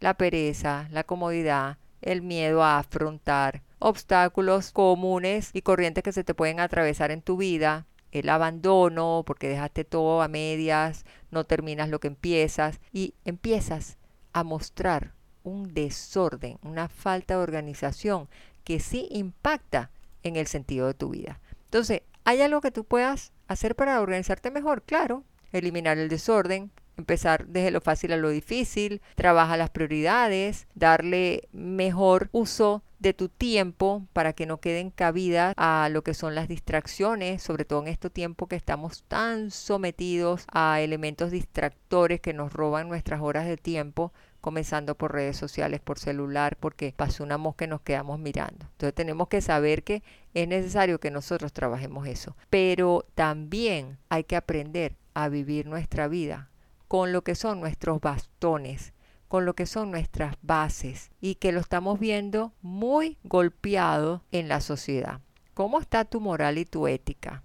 La 0.00 0.14
pereza, 0.14 0.86
la 0.90 1.04
comodidad, 1.04 1.78
el 2.02 2.20
miedo 2.20 2.62
a 2.62 2.78
afrontar 2.78 3.62
obstáculos 3.78 4.70
comunes 4.72 5.50
y 5.54 5.62
corrientes 5.62 6.04
que 6.04 6.12
se 6.12 6.24
te 6.24 6.34
pueden 6.34 6.60
atravesar 6.60 7.10
en 7.10 7.22
tu 7.22 7.38
vida, 7.38 7.86
el 8.14 8.28
abandono, 8.28 9.24
porque 9.26 9.48
dejaste 9.48 9.84
todo 9.84 10.22
a 10.22 10.28
medias, 10.28 11.04
no 11.30 11.44
terminas 11.44 11.88
lo 11.88 12.00
que 12.00 12.06
empiezas 12.06 12.80
y 12.92 13.14
empiezas 13.24 13.98
a 14.32 14.44
mostrar 14.44 15.12
un 15.42 15.74
desorden, 15.74 16.58
una 16.62 16.88
falta 16.88 17.34
de 17.36 17.42
organización 17.42 18.28
que 18.62 18.80
sí 18.80 19.08
impacta 19.10 19.90
en 20.22 20.36
el 20.36 20.46
sentido 20.46 20.86
de 20.86 20.94
tu 20.94 21.10
vida. 21.10 21.40
Entonces, 21.64 22.02
¿hay 22.24 22.40
algo 22.40 22.60
que 22.60 22.70
tú 22.70 22.84
puedas 22.84 23.32
hacer 23.48 23.74
para 23.74 24.00
organizarte 24.00 24.50
mejor? 24.52 24.82
Claro, 24.82 25.24
eliminar 25.52 25.98
el 25.98 26.08
desorden, 26.08 26.70
empezar 26.96 27.46
desde 27.46 27.70
lo 27.70 27.80
fácil 27.80 28.12
a 28.12 28.16
lo 28.16 28.30
difícil, 28.30 29.02
trabaja 29.14 29.56
las 29.56 29.70
prioridades, 29.70 30.66
darle 30.74 31.48
mejor 31.52 32.28
uso 32.32 32.82
de 33.04 33.12
tu 33.12 33.28
tiempo 33.28 34.06
para 34.12 34.32
que 34.32 34.46
no 34.46 34.60
queden 34.60 34.90
cabida 34.90 35.52
a 35.56 35.88
lo 35.90 36.02
que 36.02 36.14
son 36.14 36.34
las 36.34 36.48
distracciones, 36.48 37.42
sobre 37.42 37.66
todo 37.66 37.82
en 37.82 37.88
este 37.88 38.08
tiempo 38.08 38.48
que 38.48 38.56
estamos 38.56 39.04
tan 39.04 39.50
sometidos 39.50 40.46
a 40.50 40.80
elementos 40.80 41.30
distractores 41.30 42.20
que 42.20 42.32
nos 42.32 42.52
roban 42.52 42.88
nuestras 42.88 43.20
horas 43.20 43.46
de 43.46 43.58
tiempo, 43.58 44.12
comenzando 44.40 44.94
por 44.94 45.12
redes 45.12 45.36
sociales, 45.36 45.80
por 45.80 45.98
celular, 45.98 46.56
porque 46.58 46.94
pasó 46.96 47.24
una 47.24 47.36
mosca 47.36 47.66
y 47.66 47.68
nos 47.68 47.82
quedamos 47.82 48.18
mirando. 48.18 48.66
Entonces 48.72 48.94
tenemos 48.94 49.28
que 49.28 49.42
saber 49.42 49.84
que 49.84 50.02
es 50.32 50.48
necesario 50.48 50.98
que 50.98 51.10
nosotros 51.10 51.52
trabajemos 51.52 52.06
eso, 52.06 52.36
pero 52.48 53.04
también 53.14 53.98
hay 54.08 54.24
que 54.24 54.36
aprender 54.36 54.96
a 55.12 55.28
vivir 55.28 55.66
nuestra 55.66 56.08
vida 56.08 56.50
con 56.94 57.12
lo 57.12 57.24
que 57.24 57.34
son 57.34 57.58
nuestros 57.58 58.00
bastones, 58.00 58.92
con 59.26 59.44
lo 59.44 59.54
que 59.54 59.66
son 59.66 59.90
nuestras 59.90 60.36
bases 60.42 61.10
y 61.20 61.34
que 61.34 61.50
lo 61.50 61.58
estamos 61.58 61.98
viendo 61.98 62.52
muy 62.62 63.18
golpeado 63.24 64.22
en 64.30 64.46
la 64.46 64.60
sociedad. 64.60 65.20
¿Cómo 65.54 65.80
está 65.80 66.04
tu 66.04 66.20
moral 66.20 66.56
y 66.56 66.64
tu 66.64 66.86
ética? 66.86 67.42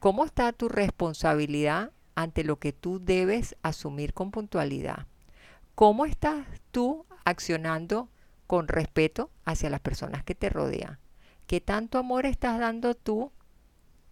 ¿Cómo 0.00 0.24
está 0.24 0.52
tu 0.52 0.68
responsabilidad 0.68 1.92
ante 2.16 2.42
lo 2.42 2.58
que 2.58 2.72
tú 2.72 2.98
debes 3.00 3.54
asumir 3.62 4.12
con 4.12 4.32
puntualidad? 4.32 5.06
¿Cómo 5.76 6.04
estás 6.04 6.44
tú 6.72 7.06
accionando 7.24 8.08
con 8.48 8.66
respeto 8.66 9.30
hacia 9.44 9.70
las 9.70 9.78
personas 9.78 10.24
que 10.24 10.34
te 10.34 10.48
rodean? 10.48 10.98
¿Qué 11.46 11.60
tanto 11.60 11.96
amor 11.96 12.26
estás 12.26 12.58
dando 12.58 12.96
tú? 12.96 13.30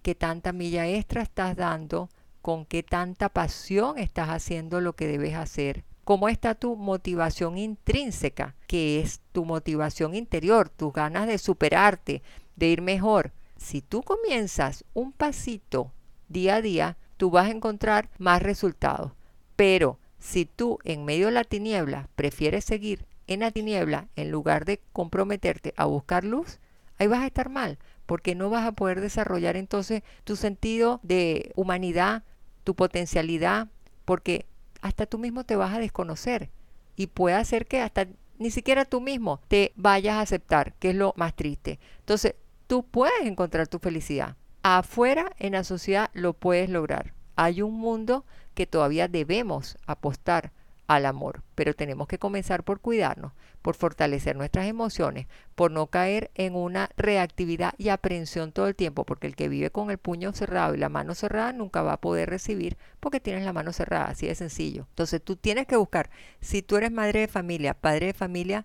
¿Qué 0.03 0.15
tanta 0.15 0.53
milla 0.53 0.87
extra 0.87 1.23
estás 1.23 1.57
dando? 1.57 2.11
¿Con 2.43 2.65
qué 2.65 2.83
tanta 2.83 3.29
pasión 3.29 3.99
estás 3.99 4.29
haciendo 4.29 4.81
lo 4.81 4.95
que 4.95 5.07
debes 5.07 5.35
hacer? 5.35 5.85
cómo 6.09 6.31
está 6.31 6.55
tu 6.55 6.75
motivación 6.75 7.59
intrínseca, 7.59 8.55
que 8.67 8.99
es 8.99 9.21
tu 9.33 9.45
motivación 9.45 10.15
interior, 10.15 10.71
tus 10.71 10.91
ganas 10.91 11.27
de 11.27 11.37
superarte, 11.37 12.23
de 12.57 12.69
ir 12.69 12.81
mejor. 12.81 13.33
Si 13.59 13.83
tú 13.83 14.03
comienzas 14.03 14.87
un 14.95 15.13
pasito 15.13 15.93
día 16.31 16.55
a 16.55 16.63
día, 16.63 16.97
tú 17.19 17.31
vas 17.31 17.49
a 17.49 17.51
encontrar 17.51 18.09
más 18.17 18.41
resultados. 18.41 19.13
Pero 19.55 19.99
si 20.19 20.47
tú 20.47 20.79
en 20.83 21.05
medio 21.05 21.27
de 21.27 21.33
la 21.33 21.45
tiniebla 21.45 22.09
prefieres 22.15 22.65
seguir 22.65 23.05
en 23.27 23.41
la 23.41 23.51
tiniebla 23.51 24.09
en 24.17 24.31
lugar 24.31 24.65
de 24.65 24.81
comprometerte 24.95 25.75
a 25.77 25.85
buscar 25.85 26.25
luz, 26.25 26.59
ahí 26.97 27.07
vas 27.07 27.21
a 27.21 27.27
estar 27.27 27.51
mal, 27.51 27.79
porque 28.09 28.35
no 28.35 28.49
vas 28.49 28.67
a 28.67 28.73
poder 28.73 29.03
desarrollar 29.03 29.59
entonces 29.59 30.03
tu 30.25 30.35
sentido 30.35 30.99
de 31.03 31.53
humanidad, 31.57 32.23
tu 32.65 32.75
potencialidad, 32.75 33.69
porque 34.07 34.47
hasta 34.81 35.05
tú 35.05 35.19
mismo 35.19 35.45
te 35.45 35.57
vas 35.57 35.75
a 35.75 35.79
desconocer 35.79 36.49
y 36.97 37.09
puede 37.09 37.37
hacer 37.37 37.67
que 37.67 37.83
hasta 37.83 38.07
ni 38.39 38.51
siquiera 38.51 38.87
tú 38.87 39.03
mismo 39.03 39.43
te 39.49 39.75
vayas 39.77 40.15
a 40.15 40.23
aceptar, 40.23 40.73
que 40.79 40.89
es 40.89 40.97
lo 40.97 41.13
más 41.19 41.37
triste. 41.37 41.81
Entonces, 41.99 42.35
tú 42.67 42.83
puedes 42.83 43.27
encontrar 43.27 43.69
tu 43.69 43.79
felicidad. 43.79 44.37
Afuera, 44.63 45.33
en 45.39 45.53
la 45.53 45.63
sociedad, 45.63 46.09
lo 46.15 46.33
puedes 46.33 46.71
lograr. 46.71 47.13
Hay 47.37 47.61
un 47.61 47.75
mundo 47.75 48.25
que 48.55 48.67
todavía 48.67 49.07
debemos 49.07 49.77
apostar 49.87 50.53
al 50.89 51.05
amor, 51.05 51.43
pero 51.55 51.75
tenemos 51.75 52.09
que 52.09 52.19
comenzar 52.19 52.65
por 52.65 52.81
cuidarnos, 52.81 53.33
por 53.61 53.75
fortalecer 53.75 54.37
nuestras 54.37 54.67
emociones, 54.67 55.27
por 55.55 55.71
no 55.71 55.89
caer 55.89 56.31
en 56.35 56.57
una 56.57 56.89
reactividad 56.97 57.75
y 57.77 57.91
aprensión 57.91 58.53
todo 58.53 58.69
el 58.69 58.75
tiempo, 58.75 59.05
porque 59.05 59.27
el 59.27 59.37
que 59.37 59.51
vive 59.51 59.71
con 59.71 59.91
el 59.91 59.99
puño 59.99 60.33
cerrado 60.33 60.75
y 60.75 60.79
la 60.79 60.89
mano 60.89 61.15
cerrada 61.15 61.53
nunca 61.53 61.83
va 61.83 61.93
a 61.93 62.01
poder 62.01 62.31
recibir 62.31 62.79
porque 63.01 63.21
tienes 63.21 63.45
la 63.45 63.53
mano 63.53 63.75
cerrada, 63.75 64.07
así 64.07 64.27
de 64.27 64.35
sencillo. 64.35 64.87
Entonces 64.89 65.23
tú 65.23 65.37
tienes 65.37 65.67
que 65.67 65.77
buscar, 65.77 66.09
si 66.41 66.63
tú 66.63 66.79
eres 66.79 66.91
madre 66.91 67.21
de 67.21 67.29
familia, 67.29 67.75
padre 67.75 68.07
de 68.07 68.15
familia, 68.15 68.65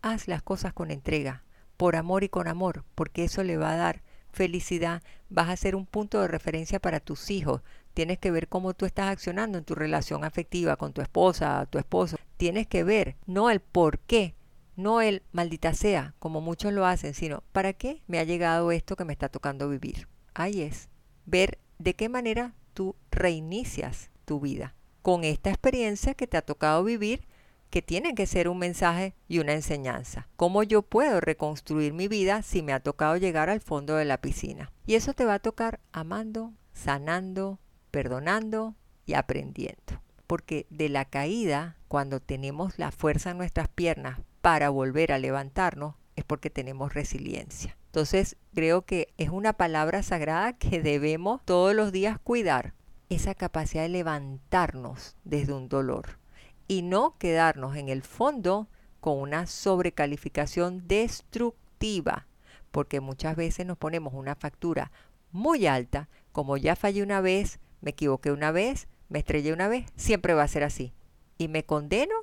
haz 0.00 0.26
las 0.26 0.42
cosas 0.42 0.72
con 0.72 0.90
entrega, 0.90 1.44
por 1.76 1.96
amor 1.96 2.24
y 2.24 2.30
con 2.30 2.48
amor, 2.48 2.84
porque 2.94 3.24
eso 3.24 3.44
le 3.44 3.58
va 3.58 3.72
a 3.72 3.76
dar 3.76 4.02
felicidad, 4.32 5.02
vas 5.28 5.50
a 5.50 5.56
ser 5.56 5.76
un 5.76 5.84
punto 5.84 6.22
de 6.22 6.28
referencia 6.28 6.80
para 6.80 7.00
tus 7.00 7.30
hijos, 7.30 7.60
tienes 7.98 8.20
que 8.20 8.30
ver 8.30 8.46
cómo 8.46 8.74
tú 8.74 8.86
estás 8.86 9.08
accionando 9.08 9.58
en 9.58 9.64
tu 9.64 9.74
relación 9.74 10.22
afectiva 10.22 10.76
con 10.76 10.92
tu 10.92 11.00
esposa, 11.00 11.66
tu 11.68 11.78
esposo. 11.78 12.16
Tienes 12.36 12.68
que 12.68 12.84
ver, 12.84 13.16
no 13.26 13.50
el 13.50 13.58
por 13.58 13.98
qué, 13.98 14.36
no 14.76 15.00
el 15.00 15.24
maldita 15.32 15.74
sea, 15.74 16.14
como 16.20 16.40
muchos 16.40 16.72
lo 16.72 16.86
hacen, 16.86 17.12
sino 17.12 17.42
para 17.50 17.72
qué 17.72 18.00
me 18.06 18.20
ha 18.20 18.22
llegado 18.22 18.70
esto 18.70 18.94
que 18.94 19.04
me 19.04 19.12
está 19.12 19.28
tocando 19.28 19.68
vivir. 19.68 20.06
Ahí 20.32 20.62
es, 20.62 20.90
ver 21.26 21.58
de 21.80 21.94
qué 21.94 22.08
manera 22.08 22.54
tú 22.72 22.94
reinicias 23.10 24.12
tu 24.24 24.38
vida 24.38 24.76
con 25.02 25.24
esta 25.24 25.50
experiencia 25.50 26.14
que 26.14 26.28
te 26.28 26.36
ha 26.36 26.42
tocado 26.42 26.84
vivir 26.84 27.26
que 27.68 27.82
tiene 27.82 28.14
que 28.14 28.28
ser 28.28 28.48
un 28.48 28.58
mensaje 28.58 29.16
y 29.26 29.40
una 29.40 29.54
enseñanza. 29.54 30.28
¿Cómo 30.36 30.62
yo 30.62 30.82
puedo 30.82 31.20
reconstruir 31.20 31.94
mi 31.94 32.06
vida 32.06 32.42
si 32.42 32.62
me 32.62 32.72
ha 32.72 32.78
tocado 32.78 33.16
llegar 33.16 33.50
al 33.50 33.60
fondo 33.60 33.96
de 33.96 34.04
la 34.04 34.20
piscina? 34.20 34.70
Y 34.86 34.94
eso 34.94 35.14
te 35.14 35.24
va 35.24 35.34
a 35.34 35.38
tocar 35.40 35.80
amando, 35.90 36.52
sanando, 36.72 37.58
perdonando 37.98 38.76
y 39.06 39.14
aprendiendo. 39.14 40.00
Porque 40.28 40.68
de 40.70 40.88
la 40.88 41.04
caída, 41.04 41.74
cuando 41.88 42.20
tenemos 42.20 42.78
la 42.78 42.92
fuerza 42.92 43.32
en 43.32 43.38
nuestras 43.38 43.66
piernas 43.66 44.20
para 44.40 44.70
volver 44.70 45.10
a 45.10 45.18
levantarnos, 45.18 45.96
es 46.14 46.22
porque 46.22 46.48
tenemos 46.48 46.94
resiliencia. 46.94 47.76
Entonces 47.86 48.36
creo 48.54 48.82
que 48.82 49.08
es 49.18 49.30
una 49.30 49.54
palabra 49.54 50.04
sagrada 50.04 50.52
que 50.52 50.80
debemos 50.82 51.40
todos 51.44 51.74
los 51.74 51.90
días 51.90 52.20
cuidar, 52.22 52.72
esa 53.08 53.34
capacidad 53.34 53.82
de 53.82 53.88
levantarnos 53.88 55.16
desde 55.24 55.54
un 55.54 55.68
dolor 55.68 56.20
y 56.68 56.82
no 56.82 57.18
quedarnos 57.18 57.74
en 57.74 57.88
el 57.88 58.02
fondo 58.02 58.68
con 59.00 59.18
una 59.18 59.46
sobrecalificación 59.46 60.86
destructiva, 60.86 62.28
porque 62.70 63.00
muchas 63.00 63.34
veces 63.34 63.66
nos 63.66 63.76
ponemos 63.76 64.14
una 64.14 64.36
factura 64.36 64.92
muy 65.32 65.66
alta, 65.66 66.08
como 66.30 66.56
ya 66.56 66.76
fallé 66.76 67.02
una 67.02 67.20
vez, 67.20 67.58
me 67.80 67.90
equivoqué 67.90 68.32
una 68.32 68.52
vez, 68.52 68.88
me 69.08 69.18
estrellé 69.18 69.52
una 69.52 69.68
vez, 69.68 69.86
siempre 69.96 70.34
va 70.34 70.42
a 70.42 70.48
ser 70.48 70.64
así. 70.64 70.92
Y 71.38 71.48
me 71.48 71.64
condeno, 71.64 72.14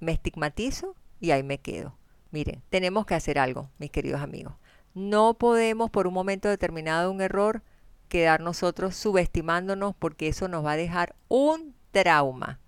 me 0.00 0.12
estigmatizo 0.12 0.96
y 1.20 1.30
ahí 1.30 1.42
me 1.42 1.58
quedo. 1.58 1.96
Miren, 2.30 2.62
tenemos 2.70 3.06
que 3.06 3.14
hacer 3.14 3.38
algo, 3.38 3.70
mis 3.78 3.90
queridos 3.90 4.20
amigos. 4.20 4.54
No 4.94 5.34
podemos 5.34 5.90
por 5.90 6.06
un 6.06 6.14
momento 6.14 6.48
determinado 6.48 7.10
un 7.10 7.20
error 7.20 7.62
quedar 8.08 8.40
nosotros 8.40 8.94
subestimándonos 8.96 9.94
porque 9.94 10.28
eso 10.28 10.48
nos 10.48 10.64
va 10.64 10.72
a 10.72 10.76
dejar 10.76 11.14
un 11.28 11.74
trauma. 11.92 12.60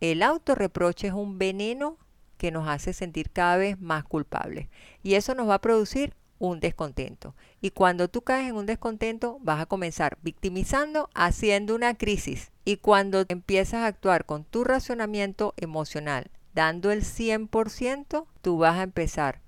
El 0.00 0.22
autorreproche 0.22 1.08
es 1.08 1.12
un 1.12 1.38
veneno 1.38 1.98
que 2.38 2.50
nos 2.50 2.68
hace 2.68 2.92
sentir 2.92 3.30
cada 3.30 3.56
vez 3.56 3.80
más 3.80 4.04
culpables 4.04 4.68
y 5.02 5.14
eso 5.14 5.34
nos 5.34 5.48
va 5.48 5.54
a 5.54 5.60
producir 5.60 6.14
un 6.38 6.60
descontento. 6.60 7.34
Y 7.60 7.70
cuando 7.70 8.08
tú 8.08 8.22
caes 8.22 8.48
en 8.48 8.56
un 8.56 8.66
descontento, 8.66 9.38
vas 9.40 9.60
a 9.60 9.66
comenzar 9.66 10.18
victimizando, 10.22 11.10
haciendo 11.14 11.74
una 11.74 11.94
crisis. 11.94 12.50
Y 12.64 12.76
cuando 12.76 13.24
empiezas 13.28 13.82
a 13.82 13.86
actuar 13.86 14.24
con 14.24 14.44
tu 14.44 14.64
racionamiento 14.64 15.54
emocional, 15.56 16.30
dando 16.54 16.90
el 16.90 17.02
100%, 17.02 18.26
tú 18.42 18.58
vas 18.58 18.78
a 18.78 18.82
empezar 18.82 19.40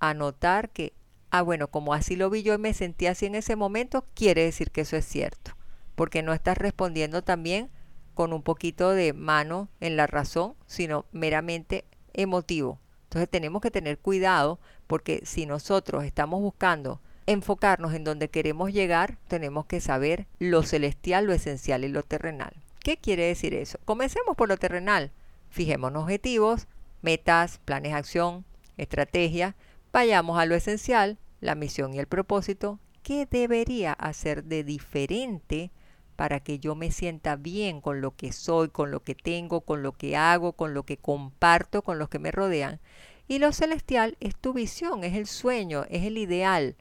a 0.00 0.14
notar 0.14 0.70
que, 0.70 0.92
ah, 1.30 1.42
bueno, 1.42 1.68
como 1.68 1.94
así 1.94 2.16
lo 2.16 2.30
vi 2.30 2.42
yo 2.42 2.54
y 2.54 2.58
me 2.58 2.74
sentí 2.74 3.06
así 3.06 3.26
en 3.26 3.34
ese 3.34 3.56
momento, 3.56 4.04
quiere 4.14 4.44
decir 4.44 4.70
que 4.70 4.82
eso 4.82 4.96
es 4.96 5.04
cierto. 5.04 5.52
Porque 5.94 6.22
no 6.22 6.32
estás 6.32 6.58
respondiendo 6.58 7.22
también 7.22 7.70
con 8.14 8.32
un 8.32 8.42
poquito 8.42 8.90
de 8.90 9.12
mano 9.12 9.68
en 9.80 9.96
la 9.96 10.06
razón, 10.06 10.54
sino 10.66 11.06
meramente 11.12 11.84
emotivo. 12.12 12.78
Entonces 13.14 13.30
tenemos 13.30 13.62
que 13.62 13.70
tener 13.70 14.00
cuidado 14.00 14.58
porque 14.88 15.22
si 15.24 15.46
nosotros 15.46 16.02
estamos 16.02 16.40
buscando 16.40 17.00
enfocarnos 17.26 17.94
en 17.94 18.02
donde 18.02 18.28
queremos 18.28 18.72
llegar, 18.72 19.18
tenemos 19.28 19.66
que 19.66 19.80
saber 19.80 20.26
lo 20.40 20.64
celestial, 20.64 21.26
lo 21.26 21.32
esencial 21.32 21.84
y 21.84 21.88
lo 21.90 22.02
terrenal. 22.02 22.52
¿Qué 22.80 22.96
quiere 22.96 23.22
decir 23.26 23.54
eso? 23.54 23.78
Comencemos 23.84 24.34
por 24.34 24.48
lo 24.48 24.56
terrenal. 24.56 25.12
Fijemos 25.48 25.94
objetivos, 25.94 26.66
metas, 27.02 27.60
planes 27.64 27.92
de 27.92 27.98
acción, 27.98 28.44
estrategias. 28.78 29.54
Vayamos 29.92 30.36
a 30.36 30.44
lo 30.44 30.56
esencial, 30.56 31.16
la 31.40 31.54
misión 31.54 31.94
y 31.94 32.00
el 32.00 32.08
propósito, 32.08 32.80
¿qué 33.04 33.28
debería 33.30 33.92
hacer 33.92 34.42
de 34.42 34.64
diferente 34.64 35.70
para 36.16 36.40
que 36.40 36.58
yo 36.58 36.74
me 36.74 36.90
sienta 36.90 37.36
bien 37.36 37.80
con 37.80 38.00
lo 38.00 38.14
que 38.16 38.32
soy, 38.32 38.68
con 38.68 38.90
lo 38.90 39.00
que 39.00 39.14
tengo, 39.14 39.62
con 39.62 39.82
lo 39.82 39.92
que 39.92 40.16
hago, 40.16 40.52
con 40.52 40.74
lo 40.74 40.84
que 40.84 40.96
comparto, 40.96 41.82
con 41.82 41.98
los 41.98 42.08
que 42.08 42.18
me 42.18 42.30
rodean? 42.30 42.80
Y 43.26 43.38
lo 43.38 43.52
celestial 43.52 44.16
es 44.20 44.36
tu 44.36 44.52
visión, 44.52 45.04
es 45.04 45.14
el 45.14 45.26
sueño, 45.26 45.84
es 45.88 46.04
el 46.04 46.18
ideal, 46.18 46.76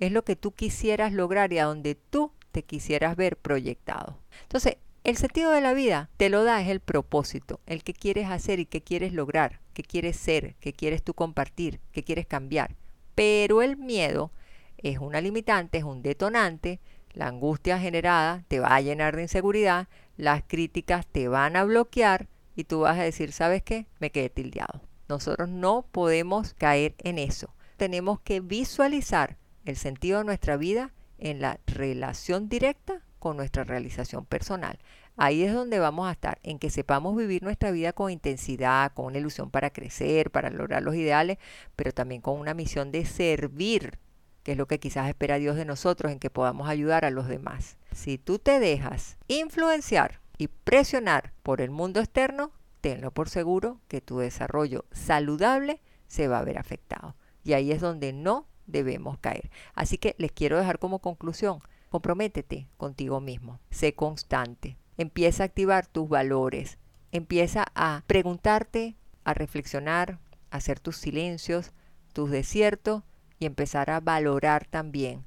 es 0.00 0.10
lo 0.10 0.24
que 0.24 0.36
tú 0.36 0.52
quisieras 0.52 1.12
lograr 1.12 1.52
y 1.52 1.58
a 1.58 1.66
donde 1.66 1.94
tú 1.94 2.32
te 2.50 2.62
quisieras 2.62 3.16
ver 3.16 3.36
proyectado. 3.36 4.18
Entonces, 4.42 4.76
el 5.04 5.16
sentido 5.16 5.50
de 5.50 5.60
la 5.60 5.74
vida 5.74 6.10
te 6.16 6.28
lo 6.28 6.44
da 6.44 6.60
es 6.62 6.68
el 6.68 6.80
propósito, 6.80 7.60
el 7.66 7.82
que 7.82 7.92
quieres 7.92 8.28
hacer 8.28 8.60
y 8.60 8.66
que 8.66 8.82
quieres 8.82 9.12
lograr, 9.12 9.60
que 9.74 9.82
quieres 9.82 10.16
ser, 10.16 10.54
que 10.60 10.72
quieres 10.72 11.02
tú 11.02 11.12
compartir, 11.12 11.80
que 11.92 12.04
quieres 12.04 12.26
cambiar. 12.26 12.76
Pero 13.14 13.62
el 13.62 13.76
miedo 13.76 14.30
es 14.78 14.98
una 14.98 15.20
limitante, 15.20 15.78
es 15.78 15.84
un 15.84 16.02
detonante, 16.02 16.80
la 17.14 17.28
angustia 17.28 17.78
generada 17.78 18.44
te 18.48 18.60
va 18.60 18.74
a 18.74 18.80
llenar 18.80 19.16
de 19.16 19.22
inseguridad, 19.22 19.88
las 20.16 20.42
críticas 20.46 21.06
te 21.06 21.28
van 21.28 21.56
a 21.56 21.64
bloquear 21.64 22.28
y 22.54 22.64
tú 22.64 22.80
vas 22.80 22.98
a 22.98 23.02
decir, 23.02 23.32
¿sabes 23.32 23.62
qué? 23.62 23.86
Me 23.98 24.10
quedé 24.10 24.30
tildeado. 24.30 24.80
Nosotros 25.08 25.48
no 25.48 25.86
podemos 25.90 26.54
caer 26.54 26.94
en 26.98 27.18
eso. 27.18 27.54
Tenemos 27.76 28.20
que 28.20 28.40
visualizar 28.40 29.36
el 29.64 29.76
sentido 29.76 30.18
de 30.18 30.24
nuestra 30.24 30.56
vida 30.56 30.92
en 31.18 31.40
la 31.40 31.58
relación 31.66 32.48
directa 32.48 33.02
con 33.18 33.36
nuestra 33.36 33.64
realización 33.64 34.26
personal. 34.26 34.78
Ahí 35.16 35.42
es 35.42 35.52
donde 35.52 35.78
vamos 35.78 36.08
a 36.08 36.12
estar, 36.12 36.38
en 36.42 36.58
que 36.58 36.70
sepamos 36.70 37.14
vivir 37.16 37.42
nuestra 37.42 37.70
vida 37.70 37.92
con 37.92 38.10
intensidad, 38.10 38.92
con 38.92 39.06
una 39.06 39.18
ilusión 39.18 39.50
para 39.50 39.70
crecer, 39.70 40.30
para 40.30 40.50
lograr 40.50 40.82
los 40.82 40.94
ideales, 40.94 41.38
pero 41.76 41.92
también 41.92 42.22
con 42.22 42.40
una 42.40 42.54
misión 42.54 42.90
de 42.90 43.04
servir, 43.04 43.98
que 44.42 44.52
es 44.52 44.58
lo 44.58 44.66
que 44.66 44.80
quizás 44.80 45.08
espera 45.08 45.38
Dios 45.38 45.56
de 45.56 45.64
nosotros, 45.64 46.12
en 46.12 46.18
que 46.18 46.30
podamos 46.30 46.68
ayudar 46.68 47.04
a 47.04 47.10
los 47.10 47.28
demás. 47.28 47.76
Si 47.92 48.18
tú 48.18 48.38
te 48.38 48.58
dejas 48.58 49.16
influenciar 49.28 50.20
y 50.38 50.48
presionar 50.48 51.32
por 51.42 51.60
el 51.60 51.70
mundo 51.70 52.00
externo, 52.00 52.50
tenlo 52.80 53.12
por 53.12 53.28
seguro 53.28 53.80
que 53.88 54.00
tu 54.00 54.18
desarrollo 54.18 54.84
saludable 54.92 55.80
se 56.08 56.28
va 56.28 56.38
a 56.38 56.44
ver 56.44 56.58
afectado. 56.58 57.14
Y 57.44 57.52
ahí 57.52 57.72
es 57.72 57.80
donde 57.80 58.12
no 58.12 58.46
debemos 58.66 59.18
caer. 59.18 59.50
Así 59.74 59.98
que 59.98 60.14
les 60.18 60.32
quiero 60.32 60.58
dejar 60.58 60.78
como 60.78 60.98
conclusión, 60.98 61.60
comprométete 61.88 62.68
contigo 62.76 63.20
mismo, 63.20 63.60
sé 63.70 63.94
constante, 63.94 64.76
empieza 64.96 65.42
a 65.42 65.46
activar 65.46 65.86
tus 65.86 66.08
valores, 66.08 66.78
empieza 67.12 67.66
a 67.74 68.02
preguntarte, 68.06 68.96
a 69.24 69.34
reflexionar, 69.34 70.18
a 70.50 70.56
hacer 70.56 70.80
tus 70.80 70.96
silencios, 70.96 71.72
tus 72.12 72.30
desiertos 72.30 73.02
y 73.42 73.46
empezar 73.46 73.90
a 73.90 73.98
valorar 73.98 74.66
también. 74.66 75.24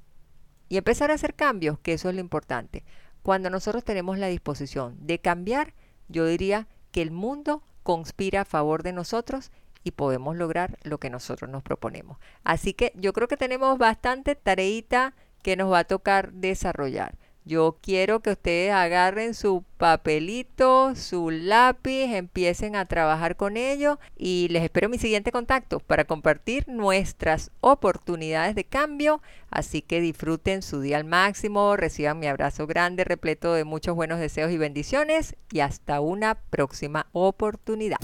Y 0.70 0.78
empezar 0.78 1.12
a 1.12 1.16
hacer 1.16 1.34
cambios, 1.34 1.78
que 1.80 1.92
eso 1.92 2.08
es 2.08 2.16
lo 2.16 2.22
importante. 2.22 2.86
Cuando 3.24 3.50
nosotros 3.50 3.84
tenemos 3.84 4.18
la 4.18 4.28
disposición 4.28 4.96
de 5.06 5.20
cambiar, 5.20 5.74
yo 6.08 6.26
diría 6.26 6.70
que 6.92 7.02
el 7.02 7.12
mundo 7.12 7.62
conspira 7.84 8.42
a 8.42 8.46
favor 8.46 8.84
de 8.84 8.94
nosotros 8.94 9.52
y 9.84 9.92
podemos 9.92 10.38
lograr 10.38 10.78
lo 10.84 10.98
que 10.98 11.10
nosotros 11.10 11.52
nos 11.52 11.62
proponemos. 11.62 12.18
Así 12.46 12.74
que 12.74 12.94
yo 12.96 13.12
creo 13.12 13.28
que 13.28 13.36
tenemos 13.36 13.78
bastante 13.78 14.36
tareita 14.36 15.14
que 15.44 15.58
nos 15.58 15.70
va 15.70 15.80
a 15.80 15.84
tocar 15.84 16.32
desarrollar. 16.32 17.18
Yo 17.48 17.78
quiero 17.80 18.22
que 18.22 18.32
ustedes 18.32 18.72
agarren 18.72 19.36
su 19.36 19.64
papelito, 19.78 20.96
su 20.96 21.30
lápiz, 21.30 22.16
empiecen 22.16 22.76
a 22.76 22.86
trabajar 22.86 23.36
con 23.36 23.56
ello 23.56 24.00
y 24.18 24.48
les 24.50 24.64
espero 24.64 24.90
mi 24.90 24.98
siguiente 24.98 25.32
contacto 25.32 25.80
para 25.80 26.06
compartir 26.06 26.68
nuestras 26.68 27.52
oportunidades 27.62 28.56
de 28.56 28.64
cambio. 28.64 29.22
Así 29.52 29.84
que 29.84 30.02
disfruten 30.02 30.64
su 30.64 30.82
día 30.82 30.98
al 30.98 31.04
máximo, 31.04 31.78
reciban 31.78 32.18
mi 32.18 32.26
abrazo 32.26 32.66
grande, 32.66 33.04
repleto 33.04 33.54
de 33.54 33.64
muchos 33.64 33.96
buenos 33.96 34.20
deseos 34.20 34.52
y 34.52 34.58
bendiciones 34.58 35.36
y 35.52 35.60
hasta 35.60 36.02
una 36.02 36.40
próxima 36.50 37.06
oportunidad. 37.12 38.00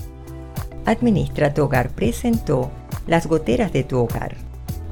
Administra 0.86 1.52
tu 1.52 1.64
hogar 1.64 1.90
presentó 1.90 2.70
Las 3.08 3.26
goteras 3.26 3.74
de 3.74 3.84
tu 3.84 3.98
hogar, 3.98 4.36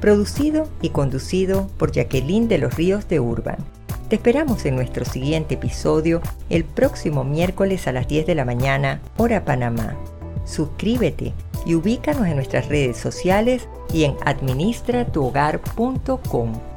producido 0.00 0.68
y 0.82 0.88
conducido 0.88 1.68
por 1.78 1.92
Jacqueline 1.92 2.48
de 2.48 2.58
los 2.58 2.74
Ríos 2.74 3.06
de 3.06 3.20
Urban. 3.20 3.79
Te 4.10 4.16
esperamos 4.16 4.66
en 4.66 4.74
nuestro 4.74 5.04
siguiente 5.04 5.54
episodio 5.54 6.20
el 6.48 6.64
próximo 6.64 7.22
miércoles 7.22 7.86
a 7.86 7.92
las 7.92 8.08
10 8.08 8.26
de 8.26 8.34
la 8.34 8.44
mañana, 8.44 9.00
hora 9.16 9.44
Panamá. 9.44 9.96
Suscríbete 10.44 11.32
y 11.64 11.76
ubícanos 11.76 12.26
en 12.26 12.34
nuestras 12.34 12.66
redes 12.66 12.96
sociales 12.96 13.68
y 13.92 14.02
en 14.02 14.16
administratuhogar.com. 14.24 16.69